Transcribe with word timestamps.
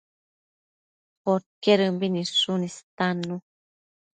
Podquedëmbi 1.23 2.07
nidshun 2.15 2.61
istannu 2.69 3.35